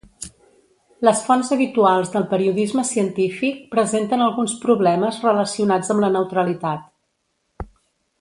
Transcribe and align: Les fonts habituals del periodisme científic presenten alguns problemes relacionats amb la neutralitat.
Les 1.07 1.19
fonts 1.25 1.49
habituals 1.55 2.13
del 2.15 2.23
periodisme 2.31 2.85
científic 2.91 3.59
presenten 3.75 4.23
alguns 4.29 4.55
problemes 4.67 5.19
relacionats 5.27 5.93
amb 5.97 6.05
la 6.05 6.11
neutralitat. 6.17 6.89